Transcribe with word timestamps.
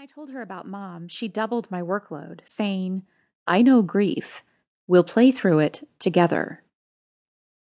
I 0.00 0.06
told 0.06 0.30
her 0.30 0.40
about 0.40 0.66
mom, 0.66 1.08
she 1.08 1.28
doubled 1.28 1.70
my 1.70 1.82
workload, 1.82 2.40
saying, 2.44 3.02
I 3.46 3.60
know 3.60 3.82
grief. 3.82 4.42
We'll 4.86 5.04
play 5.04 5.30
through 5.30 5.58
it 5.58 5.86
together. 5.98 6.62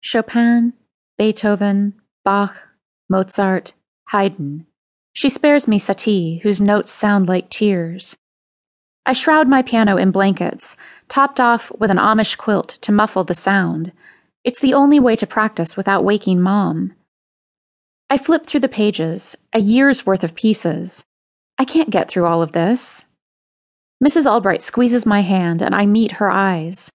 Chopin, 0.00 0.72
Beethoven, 1.18 2.00
Bach, 2.24 2.56
Mozart, 3.10 3.74
Haydn. 4.06 4.64
She 5.12 5.28
spares 5.28 5.68
me 5.68 5.78
Satie, 5.78 6.40
whose 6.40 6.62
notes 6.62 6.90
sound 6.90 7.28
like 7.28 7.50
tears. 7.50 8.16
I 9.04 9.12
shroud 9.12 9.46
my 9.46 9.60
piano 9.60 9.98
in 9.98 10.10
blankets, 10.10 10.78
topped 11.10 11.38
off 11.38 11.70
with 11.78 11.90
an 11.90 11.98
Amish 11.98 12.38
quilt 12.38 12.78
to 12.80 12.94
muffle 12.94 13.24
the 13.24 13.34
sound. 13.34 13.92
It's 14.44 14.60
the 14.60 14.72
only 14.72 14.98
way 14.98 15.14
to 15.16 15.26
practice 15.26 15.76
without 15.76 16.04
waking 16.04 16.40
mom. 16.40 16.94
I 18.08 18.16
flip 18.16 18.46
through 18.46 18.60
the 18.60 18.68
pages, 18.68 19.36
a 19.52 19.60
year's 19.60 20.06
worth 20.06 20.24
of 20.24 20.34
pieces. 20.34 21.04
I 21.58 21.64
can't 21.64 21.90
get 21.90 22.08
through 22.08 22.26
all 22.26 22.42
of 22.42 22.52
this. 22.52 23.06
Mrs. 24.02 24.26
Albright 24.26 24.62
squeezes 24.62 25.06
my 25.06 25.20
hand 25.20 25.62
and 25.62 25.74
I 25.74 25.86
meet 25.86 26.12
her 26.12 26.30
eyes. 26.30 26.90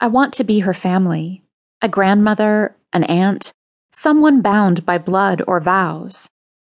I 0.00 0.08
want 0.08 0.34
to 0.34 0.44
be 0.44 0.60
her 0.60 0.74
family 0.74 1.42
a 1.84 1.88
grandmother, 1.88 2.76
an 2.92 3.02
aunt, 3.04 3.52
someone 3.92 4.40
bound 4.40 4.86
by 4.86 4.98
blood 4.98 5.42
or 5.48 5.58
vows. 5.58 6.28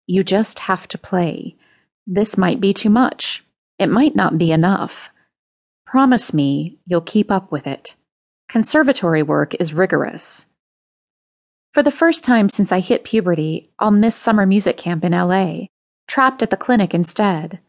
You 0.07 0.23
just 0.23 0.61
have 0.61 0.87
to 0.89 0.99
play. 0.99 1.57
This 2.07 2.39
might 2.39 2.61
be 2.61 2.73
too 2.73 2.91
much. 2.91 3.45
It 3.81 3.89
might 3.89 4.15
not 4.15 4.39
be 4.39 4.53
enough. 4.53 5.11
Promise 5.85 6.33
me 6.33 6.79
you'll 6.87 7.01
keep 7.01 7.31
up 7.31 7.51
with 7.51 7.67
it. 7.67 7.97
Conservatory 8.49 9.25
work 9.25 9.55
is 9.59 9.75
rigorous. 9.75 10.47
For 11.75 11.83
the 11.83 11.91
first 11.91 12.23
time 12.23 12.49
since 12.49 12.71
I 12.71 12.79
hit 12.79 13.03
puberty, 13.03 13.71
I'll 13.81 13.91
miss 13.91 14.15
summer 14.15 14.47
music 14.47 14.77
camp 14.77 15.05
in 15.05 15.13
LA 15.13 15.67
trapped 16.11 16.43
at 16.43 16.51
the 16.51 16.57
clinic 16.57 16.93
instead. 16.93 17.61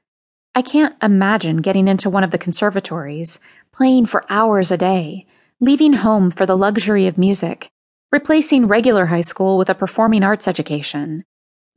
I 0.56 0.64
can't 0.64 0.96
imagine 1.04 1.58
getting 1.58 1.88
into 1.88 2.10
one 2.10 2.24
of 2.24 2.32
the 2.32 2.40
conservatories, 2.40 3.38
playing 3.72 4.08
for 4.08 4.26
hours 4.32 4.72
a 4.72 4.78
day, 4.80 5.28
leaving 5.60 5.94
home 5.94 6.32
for 6.32 6.48
the 6.48 6.58
luxury 6.58 7.06
of 7.06 7.20
music, 7.20 7.70
replacing 8.12 8.66
regular 8.66 9.06
high 9.06 9.22
school 9.22 9.60
with 9.60 9.70
a 9.70 9.76
performing 9.76 10.24
arts 10.24 10.48
education. 10.48 11.24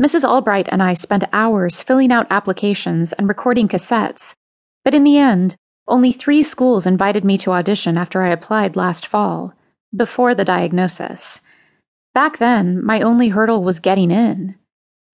Mrs. 0.03 0.27
Albright 0.27 0.67
and 0.73 0.83
I 0.83 0.95
spent 0.95 1.25
hours 1.35 1.83
filling 1.83 2.11
out 2.11 2.29
applications 2.31 3.13
and 3.13 3.29
recording 3.29 3.69
cassettes, 3.69 4.35
but 4.87 4.95
in 4.95 5.05
the 5.05 5.19
end, 5.19 5.57
only 5.87 6.13
three 6.13 6.43
schools 6.43 6.87
invited 6.87 7.27
me 7.27 7.37
to 7.39 7.53
audition 7.53 7.99
after 7.99 8.23
I 8.23 8.31
applied 8.31 8.75
last 8.75 9.07
fall, 9.07 9.53
before 9.95 10.35
the 10.35 10.47
diagnosis. 10.47 11.43
Back 12.15 12.39
then, 12.39 12.83
my 12.83 13.03
only 13.03 13.29
hurdle 13.29 13.63
was 13.63 13.81
getting 13.81 14.11
in. 14.11 14.55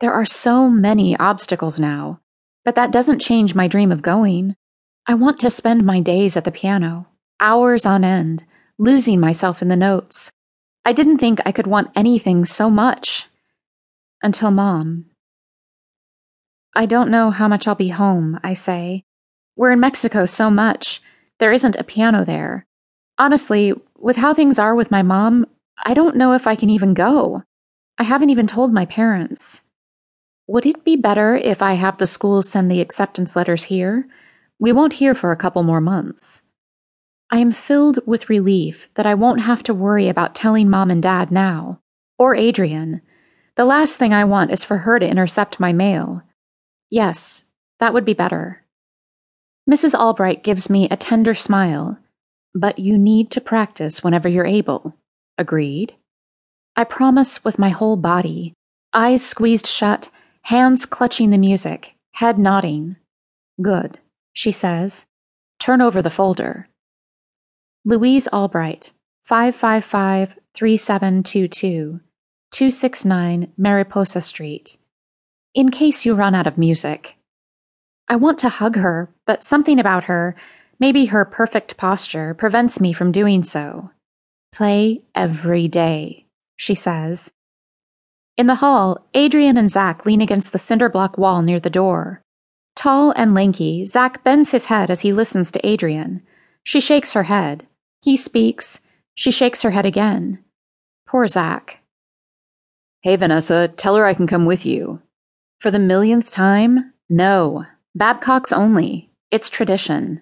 There 0.00 0.14
are 0.14 0.24
so 0.24 0.70
many 0.70 1.14
obstacles 1.18 1.78
now, 1.78 2.20
but 2.64 2.74
that 2.76 2.90
doesn't 2.90 3.20
change 3.20 3.54
my 3.54 3.68
dream 3.68 3.92
of 3.92 4.00
going. 4.00 4.56
I 5.06 5.12
want 5.12 5.38
to 5.40 5.50
spend 5.50 5.84
my 5.84 6.00
days 6.00 6.38
at 6.38 6.44
the 6.44 6.50
piano, 6.50 7.06
hours 7.38 7.84
on 7.84 8.02
end, 8.02 8.44
losing 8.78 9.20
myself 9.20 9.60
in 9.60 9.68
the 9.68 9.76
notes. 9.76 10.30
I 10.86 10.94
didn't 10.94 11.18
think 11.18 11.40
I 11.44 11.52
could 11.52 11.66
want 11.66 11.90
anything 11.94 12.46
so 12.46 12.70
much. 12.70 13.28
Until 14.22 14.50
Mom. 14.50 15.04
I 16.74 16.86
don't 16.86 17.10
know 17.10 17.30
how 17.30 17.46
much 17.46 17.68
I'll 17.68 17.74
be 17.74 17.88
home, 17.88 18.40
I 18.42 18.54
say. 18.54 19.04
We're 19.54 19.72
in 19.72 19.80
Mexico 19.80 20.24
so 20.24 20.48
much. 20.48 21.02
There 21.40 21.52
isn't 21.52 21.76
a 21.76 21.84
piano 21.84 22.24
there. 22.24 22.64
Honestly, 23.18 23.74
with 23.98 24.16
how 24.16 24.32
things 24.32 24.58
are 24.58 24.74
with 24.74 24.90
my 24.90 25.02
mom, 25.02 25.44
I 25.84 25.92
don't 25.92 26.16
know 26.16 26.32
if 26.32 26.46
I 26.46 26.54
can 26.54 26.70
even 26.70 26.94
go. 26.94 27.42
I 27.98 28.04
haven't 28.04 28.30
even 28.30 28.46
told 28.46 28.72
my 28.72 28.86
parents. 28.86 29.60
Would 30.50 30.66
it 30.66 30.82
be 30.82 30.96
better 30.96 31.36
if 31.36 31.62
I 31.62 31.74
have 31.74 31.98
the 31.98 32.08
schools 32.08 32.48
send 32.48 32.68
the 32.68 32.80
acceptance 32.80 33.36
letters 33.36 33.62
here? 33.62 34.08
We 34.58 34.72
won't 34.72 34.94
hear 34.94 35.14
for 35.14 35.30
a 35.30 35.36
couple 35.36 35.62
more 35.62 35.80
months. 35.80 36.42
I 37.30 37.38
am 37.38 37.52
filled 37.52 38.00
with 38.04 38.28
relief 38.28 38.90
that 38.96 39.06
I 39.06 39.14
won't 39.14 39.42
have 39.42 39.62
to 39.62 39.72
worry 39.72 40.08
about 40.08 40.34
telling 40.34 40.68
mom 40.68 40.90
and 40.90 41.00
dad 41.00 41.30
now, 41.30 41.78
or 42.18 42.34
Adrienne. 42.34 43.00
The 43.56 43.64
last 43.64 43.96
thing 43.96 44.12
I 44.12 44.24
want 44.24 44.50
is 44.50 44.64
for 44.64 44.78
her 44.78 44.98
to 44.98 45.08
intercept 45.08 45.60
my 45.60 45.72
mail. 45.72 46.20
Yes, 46.90 47.44
that 47.78 47.94
would 47.94 48.04
be 48.04 48.14
better. 48.14 48.64
Mrs. 49.70 49.94
Albright 49.94 50.42
gives 50.42 50.68
me 50.68 50.88
a 50.90 50.96
tender 50.96 51.36
smile. 51.36 51.96
But 52.56 52.80
you 52.80 52.98
need 52.98 53.30
to 53.30 53.40
practice 53.40 54.02
whenever 54.02 54.28
you're 54.28 54.44
able. 54.44 54.96
Agreed? 55.38 55.94
I 56.74 56.82
promise 56.82 57.44
with 57.44 57.56
my 57.56 57.68
whole 57.68 57.96
body, 57.96 58.52
eyes 58.92 59.24
squeezed 59.24 59.68
shut 59.68 60.10
hands 60.42 60.86
clutching 60.86 61.30
the 61.30 61.38
music, 61.38 61.94
head 62.12 62.38
nodding. 62.38 62.96
Good, 63.60 63.98
she 64.32 64.52
says. 64.52 65.06
Turn 65.58 65.80
over 65.80 66.02
the 66.02 66.10
folder. 66.10 66.68
Louise 67.84 68.28
Albright, 68.28 68.92
555 69.24 70.34
3722, 70.54 72.00
269 72.50 73.52
Mariposa 73.56 74.20
Street. 74.20 74.76
In 75.54 75.70
case 75.70 76.04
you 76.04 76.14
run 76.14 76.34
out 76.34 76.46
of 76.46 76.58
music. 76.58 77.16
I 78.08 78.16
want 78.16 78.38
to 78.40 78.48
hug 78.48 78.76
her, 78.76 79.08
but 79.26 79.42
something 79.42 79.78
about 79.78 80.04
her, 80.04 80.34
maybe 80.80 81.06
her 81.06 81.24
perfect 81.24 81.76
posture, 81.76 82.34
prevents 82.34 82.80
me 82.80 82.92
from 82.92 83.12
doing 83.12 83.44
so. 83.44 83.90
Play 84.52 85.00
every 85.14 85.68
day, 85.68 86.26
she 86.56 86.74
says, 86.74 87.30
in 88.40 88.46
the 88.46 88.54
hall, 88.54 89.06
Adrienne 89.14 89.58
and 89.58 89.70
Zack 89.70 90.06
lean 90.06 90.22
against 90.22 90.52
the 90.52 90.58
cinder 90.58 90.88
block 90.88 91.18
wall 91.18 91.42
near 91.42 91.60
the 91.60 91.68
door. 91.68 92.22
Tall 92.74 93.12
and 93.14 93.34
lanky, 93.34 93.84
Zack 93.84 94.24
bends 94.24 94.50
his 94.50 94.64
head 94.64 94.90
as 94.90 95.02
he 95.02 95.12
listens 95.12 95.50
to 95.50 95.66
Adrienne. 95.66 96.22
She 96.64 96.80
shakes 96.80 97.12
her 97.12 97.24
head. 97.24 97.66
He 98.00 98.16
speaks. 98.16 98.80
She 99.14 99.30
shakes 99.30 99.60
her 99.60 99.70
head 99.70 99.84
again. 99.84 100.42
Poor 101.06 101.28
Zack. 101.28 101.82
Hey, 103.02 103.14
Vanessa, 103.16 103.68
tell 103.68 103.94
her 103.96 104.06
I 104.06 104.14
can 104.14 104.26
come 104.26 104.46
with 104.46 104.64
you. 104.64 105.02
For 105.58 105.70
the 105.70 105.78
millionth 105.78 106.30
time? 106.32 106.94
No. 107.10 107.66
Babcock's 107.94 108.52
only. 108.52 109.10
It's 109.30 109.50
tradition. 109.50 110.18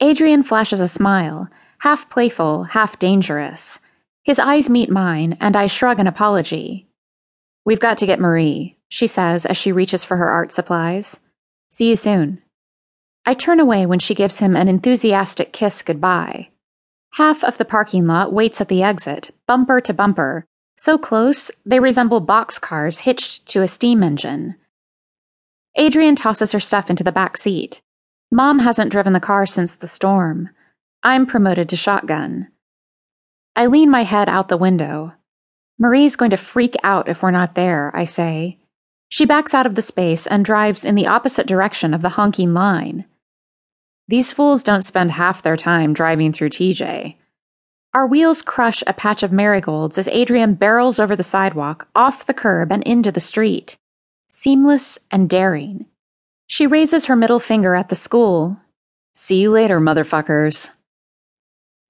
Adrienne 0.00 0.44
flashes 0.44 0.78
a 0.78 0.86
smile, 0.86 1.48
half 1.78 2.08
playful, 2.10 2.62
half 2.62 2.96
dangerous. 3.00 3.80
His 4.22 4.38
eyes 4.38 4.70
meet 4.70 4.88
mine, 4.88 5.36
and 5.40 5.56
I 5.56 5.66
shrug 5.66 5.98
an 5.98 6.06
apology. 6.06 6.87
We've 7.68 7.78
got 7.78 7.98
to 7.98 8.06
get 8.06 8.18
Marie, 8.18 8.78
she 8.88 9.06
says 9.06 9.44
as 9.44 9.58
she 9.58 9.72
reaches 9.72 10.02
for 10.02 10.16
her 10.16 10.30
art 10.30 10.52
supplies. 10.52 11.20
See 11.68 11.90
you 11.90 11.96
soon. 11.96 12.40
I 13.26 13.34
turn 13.34 13.60
away 13.60 13.84
when 13.84 13.98
she 13.98 14.14
gives 14.14 14.38
him 14.38 14.56
an 14.56 14.68
enthusiastic 14.68 15.52
kiss 15.52 15.82
goodbye. 15.82 16.48
Half 17.12 17.44
of 17.44 17.58
the 17.58 17.66
parking 17.66 18.06
lot 18.06 18.32
waits 18.32 18.62
at 18.62 18.68
the 18.68 18.82
exit, 18.82 19.32
bumper 19.46 19.82
to 19.82 19.92
bumper, 19.92 20.46
so 20.78 20.96
close 20.96 21.50
they 21.66 21.78
resemble 21.78 22.20
box 22.20 22.58
cars 22.58 23.00
hitched 23.00 23.44
to 23.48 23.60
a 23.60 23.68
steam 23.68 24.02
engine. 24.02 24.54
Adrienne 25.78 26.16
tosses 26.16 26.52
her 26.52 26.60
stuff 26.60 26.88
into 26.88 27.04
the 27.04 27.12
back 27.12 27.36
seat. 27.36 27.82
Mom 28.30 28.60
hasn't 28.60 28.90
driven 28.90 29.12
the 29.12 29.20
car 29.20 29.44
since 29.44 29.76
the 29.76 29.88
storm. 29.88 30.48
I'm 31.02 31.26
promoted 31.26 31.68
to 31.68 31.76
shotgun. 31.76 32.48
I 33.54 33.66
lean 33.66 33.90
my 33.90 34.04
head 34.04 34.30
out 34.30 34.48
the 34.48 34.56
window. 34.56 35.12
Marie's 35.78 36.16
going 36.16 36.30
to 36.32 36.36
freak 36.36 36.74
out 36.82 37.08
if 37.08 37.22
we're 37.22 37.30
not 37.30 37.54
there, 37.54 37.90
I 37.94 38.04
say. 38.04 38.58
She 39.08 39.24
backs 39.24 39.54
out 39.54 39.66
of 39.66 39.74
the 39.74 39.82
space 39.82 40.26
and 40.26 40.44
drives 40.44 40.84
in 40.84 40.94
the 40.94 41.06
opposite 41.06 41.46
direction 41.46 41.94
of 41.94 42.02
the 42.02 42.10
honking 42.10 42.52
line. 42.52 43.04
These 44.08 44.32
fools 44.32 44.62
don't 44.62 44.84
spend 44.84 45.12
half 45.12 45.42
their 45.42 45.56
time 45.56 45.94
driving 45.94 46.32
through 46.32 46.50
TJ. 46.50 47.16
Our 47.94 48.06
wheels 48.06 48.42
crush 48.42 48.82
a 48.86 48.92
patch 48.92 49.22
of 49.22 49.32
marigolds 49.32 49.96
as 49.98 50.08
Adrienne 50.08 50.54
barrels 50.54 50.98
over 50.98 51.14
the 51.14 51.22
sidewalk, 51.22 51.88
off 51.94 52.26
the 52.26 52.34
curb, 52.34 52.72
and 52.72 52.82
into 52.82 53.12
the 53.12 53.20
street. 53.20 53.78
Seamless 54.28 54.98
and 55.10 55.28
daring. 55.28 55.86
She 56.48 56.66
raises 56.66 57.06
her 57.06 57.16
middle 57.16 57.40
finger 57.40 57.74
at 57.74 57.88
the 57.88 57.94
school. 57.94 58.58
See 59.14 59.40
you 59.40 59.50
later, 59.50 59.80
motherfuckers. 59.80 60.70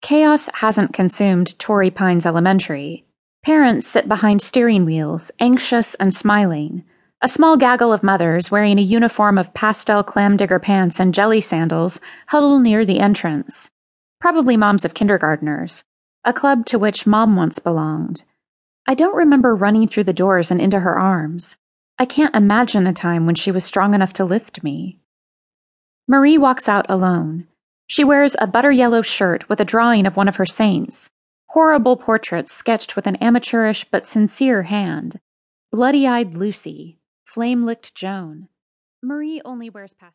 Chaos 0.03 0.49
hasn't 0.55 0.93
consumed 0.93 1.59
Torrey 1.59 1.91
Pines 1.91 2.27
Elementary. 2.27 3.05
Parents 3.45 3.87
sit 3.87 4.09
behind 4.09 4.43
steering 4.43 4.85
wheels, 4.85 5.31
anxious 5.41 5.95
and 5.95 6.13
smiling. 6.13 6.85
A 7.23 7.29
small 7.29 7.57
gaggle 7.57 7.93
of 7.93 8.03
mothers 8.03 8.51
wearing 8.51 8.79
a 8.79 8.83
uniform 8.83 9.39
of 9.39 9.55
pastel 9.55 10.03
clam 10.03 10.37
digger 10.37 10.59
pants 10.59 11.01
and 11.01 11.15
jelly 11.15 11.41
sandals 11.41 12.01
huddle 12.27 12.59
near 12.61 12.85
the 12.85 13.01
entrance. 13.01 13.71
Probably 14.21 14.57
moms 14.57 14.85
of 14.85 14.95
kindergarteners, 14.95 15.85
a 16.25 16.33
club 16.33 16.67
to 16.67 16.79
which 16.79 17.07
mom 17.07 17.37
once 17.37 17.59
belonged. 17.59 18.25
I 18.87 18.95
don't 18.95 19.17
remember 19.17 19.55
running 19.55 19.89
through 19.89 20.05
the 20.05 20.13
doors 20.13 20.51
and 20.51 20.61
into 20.61 20.81
her 20.81 20.99
arms. 20.99 21.57
I 21.99 22.05
can't 22.07 22.37
imagine 22.37 22.87
a 22.87 22.93
time 22.93 23.27
when 23.27 23.35
she 23.35 23.51
was 23.51 23.65
strong 23.65 23.95
enough 23.95 24.13
to 24.15 24.25
lift 24.25 24.63
me. 24.63 24.99
Marie 26.07 26.39
walks 26.39 26.69
out 26.69 26.87
alone. 26.89 27.47
She 27.87 28.05
wears 28.05 28.37
a 28.39 28.47
butter 28.47 28.71
yellow 28.71 29.03
shirt 29.03 29.49
with 29.49 29.61
a 29.61 29.65
drawing 29.65 30.07
of 30.07 30.17
one 30.17 30.29
of 30.29 30.37
her 30.37 30.47
saints, 30.47 31.11
Horrible 31.53 31.97
portraits 31.97 32.53
sketched 32.53 32.95
with 32.95 33.07
an 33.07 33.17
amateurish 33.17 33.85
but 33.91 34.07
sincere 34.07 34.65
hand. 34.65 35.19
Bloody 35.73 36.07
eyed 36.07 36.35
Lucy, 36.35 36.99
flame 37.25 37.65
licked 37.65 37.95
Joan. 37.95 38.49
Marie 39.03 39.41
only 39.45 39.71
wears 39.71 39.95
past. 39.95 40.07